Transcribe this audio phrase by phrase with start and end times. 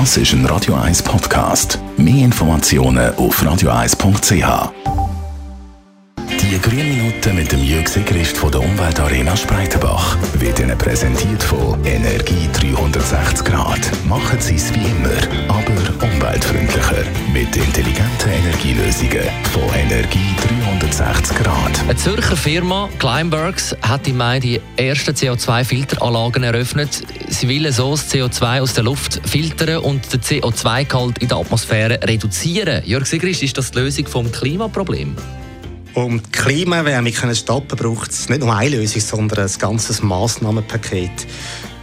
[0.00, 1.78] Das ist ein Radio 1 Podcast.
[1.96, 4.72] Mehr Informationen auf radio1.ch.
[6.18, 11.78] Die grünen Minuten mit dem Jürg Sigrist von der Umweltarena Spreitenbach wird Ihnen präsentiert von
[11.84, 12.48] Energie
[12.94, 13.90] 360 Grad.
[14.06, 15.10] Machen Sie es wie immer,
[15.48, 17.02] aber umweltfreundlicher.
[17.32, 20.36] Mit intelligenten Energielösungen von Energie
[20.80, 21.80] 360 Grad.
[21.80, 27.02] Eine Zürcher Firma, Climeworks, hat im Mai die ersten CO2-Filteranlagen eröffnet.
[27.28, 31.98] Sie wollen so das CO2 aus der Luft filtern und den CO2-Gehalt in der Atmosphäre
[32.00, 32.84] reduzieren.
[32.84, 35.20] Jörg Sigrist, ist das die Lösung des Klimaproblems?
[35.94, 41.26] Um die Klimawärme zu stoppen, braucht es nicht nur eine Lösung, sondern ein ganzes Massnahmenpaket.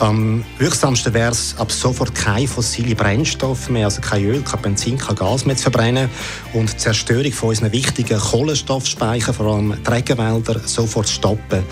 [0.00, 4.98] Am wirksamsten wäre es, ab sofort keine fossile Brennstoffe mehr, also kein Öl, kein Benzin,
[4.98, 6.08] kein Gas mehr zu verbrennen
[6.52, 11.62] und die Zerstörung von unseren wichtigen Kohlenstoffspeichern, vor allem Regenwälder, sofort stoppen.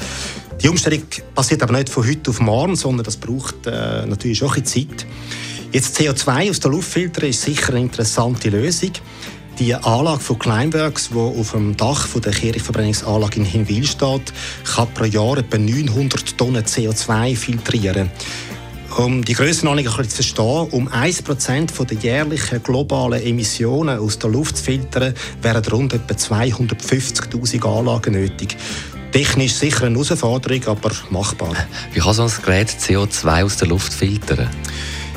[0.63, 1.03] Die Umstellung
[1.35, 4.89] passiert aber nicht von heute auf morgen, sondern das braucht äh, natürlich schon ein bisschen
[4.89, 5.07] Zeit.
[5.73, 8.93] Jetzt CO2 aus der Luft filtern ist sicher eine interessante Lösung.
[9.63, 14.33] Die Anlage von Kleinwerks, die auf dem Dach der Kirchverbrennungsanlage in Hinwil steht,
[14.65, 18.11] kann pro Jahr etwa 900 Tonnen CO2 filtrieren.
[18.99, 24.65] Um die Grössenordnung zu verstehen, um 1% der jährlichen globalen Emissionen aus der Luft zu
[24.65, 28.57] filtern, wären rund etwa 250.000 Anlagen nötig.
[29.13, 31.55] Technisch sicher eine Herausforderung, aber machbar.
[31.93, 34.51] Wie kann so ein Gerät CO2 aus der Luft filtern?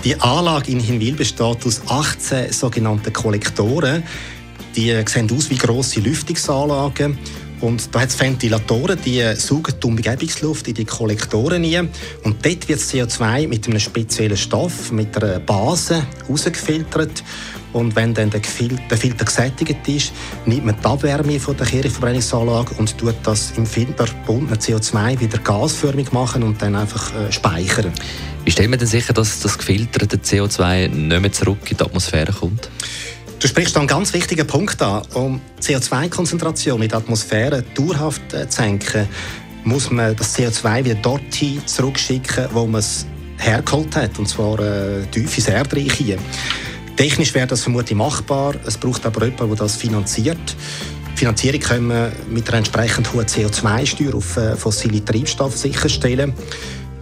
[0.05, 4.03] Die Anlage in Hinwil besteht aus 18 sogenannten Kollektoren.
[4.75, 7.17] Die sehen aus wie grosse Lüftungsanlagen.
[7.61, 11.89] Und da hat es Ventilatoren, die saugen die Umgebungsluft in die Kollektoren ein.
[12.23, 17.23] Und dort wird das CO2 mit einem speziellen Stoff, mit einer Base, rausgefiltert.
[17.71, 20.13] Und wenn dann der Filter gesättigt ist,
[20.45, 25.39] nimmt man die Abwärme von der Kirchenverbrennungsanlage und tut das im Filter gebundene CO2 wieder
[25.39, 27.91] gasförmig machen und dann einfach äh, speichern.
[28.45, 32.31] Wie stellt man denn sicher, dass das gefilterte CO2 nicht mehr zurück in die Atmosphäre
[32.31, 32.69] kommt?
[33.45, 35.03] Du sprichst einen ganz wichtigen Punkt an.
[35.13, 39.07] Um CO2-Konzentration in der Atmosphäre dauerhaft äh, zu senken,
[39.63, 43.06] muss man das CO2 wieder dorthin zurückschicken, wo man es
[43.38, 46.17] hergeholt hat, und zwar äh, tief ins Erdreich.
[46.97, 50.56] Technisch wäre das vermutlich machbar, es braucht aber jemanden, der das finanziert.
[51.13, 56.33] Die Finanzierung können wir mit einer entsprechend hohen CO2-Steuer auf äh, fossile Treibstoffe sicherstellen.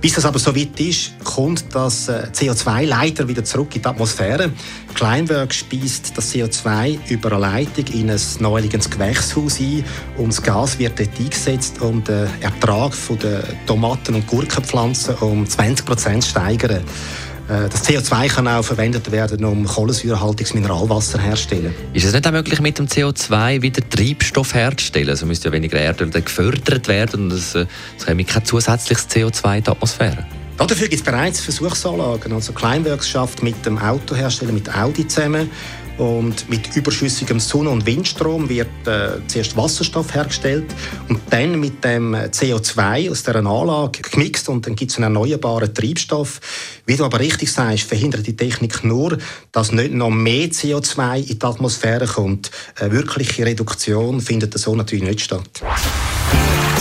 [0.03, 3.87] Bis das aber so weit ist, kommt das äh, CO2 leider wieder zurück in die
[3.87, 4.51] Atmosphäre.
[4.93, 9.85] Kleinwerk speist das CO2 über eine Leitung in ein neuliches Gewächshaus ein
[10.17, 15.85] und das Gas wird dort eingesetzt, um den Ertrag der Tomaten- und Gurkenpflanzen um 20
[15.85, 16.83] Prozent zu steigern.
[17.49, 21.73] Äh, das CO2 kann auch verwendet werden, um kohlensäurehaltiges Mineralwasser herzustellen.
[21.93, 25.09] Ist es nicht auch möglich, mit dem CO2 wieder Treibstoff herzustellen?
[25.09, 27.65] Also müsste ja weniger Erdöl gefördert werden und es, äh,
[27.97, 30.25] es kommt kein zusätzliches CO2 in die Atmosphäre.
[30.57, 32.31] Dafür gibt es bereits Versuchsanlagen.
[32.31, 35.49] Also Kleinwerks schafft mit dem Autohersteller, mit Audi zusammen,
[35.97, 40.65] und mit überschüssigem Sonne- und Windstrom wird äh, zuerst Wasserstoff hergestellt
[41.09, 45.73] und dann mit dem CO2 aus der Anlage gemixt und dann gibt es einen erneuerbaren
[45.73, 46.39] Treibstoff.
[46.85, 49.17] Wie du aber richtig sagst, verhindert die Technik nur,
[49.51, 52.51] dass nicht noch mehr CO2 in die Atmosphäre kommt.
[52.79, 55.61] Eine wirkliche Reduktion findet so natürlich nicht statt.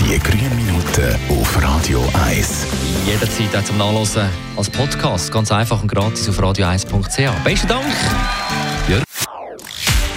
[0.00, 2.66] Die grünen Minuten auf Radio 1.
[3.06, 5.30] Jederzeit auch zum Nachlesen als Podcast.
[5.30, 7.44] Ganz einfach und gratis auf radio1.ch.
[7.44, 8.41] Besten Dank!